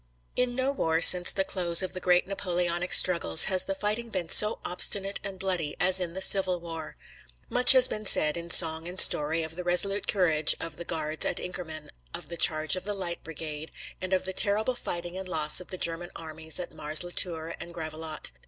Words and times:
In 0.35 0.55
no 0.55 0.71
war 0.71 0.99
since 0.99 1.31
the 1.31 1.43
close 1.43 1.83
of 1.83 1.93
the 1.93 1.99
great 1.99 2.25
Napoleonic 2.27 2.91
struggles 2.91 3.43
has 3.43 3.65
the 3.65 3.75
fighting 3.75 4.09
been 4.09 4.29
so 4.29 4.57
obstinate 4.65 5.19
and 5.23 5.37
bloody 5.37 5.75
as 5.79 5.99
in 5.99 6.13
the 6.13 6.23
Civil 6.23 6.59
War. 6.59 6.97
Much 7.49 7.73
has 7.73 7.87
been 7.87 8.07
said 8.07 8.35
in 8.35 8.49
song 8.49 8.87
and 8.87 8.99
story 8.99 9.43
of 9.43 9.55
the 9.55 9.63
resolute 9.63 10.07
courage 10.07 10.55
of 10.59 10.77
the 10.77 10.85
Guards 10.85 11.23
at 11.23 11.39
Inkerman, 11.39 11.91
of 12.15 12.29
the 12.29 12.37
charge 12.37 12.75
of 12.75 12.83
the 12.83 12.95
Light 12.95 13.23
Brigade, 13.23 13.71
and 14.01 14.11
of 14.11 14.25
the 14.25 14.33
terrible 14.33 14.73
fighting 14.73 15.15
and 15.17 15.29
loss 15.29 15.59
of 15.61 15.67
the 15.67 15.77
German 15.77 16.09
armies 16.15 16.59
at 16.59 16.73
Mars 16.73 17.03
La 17.03 17.11
Tour 17.11 17.53
and 17.59 17.71
Gravelotte. 17.71 18.31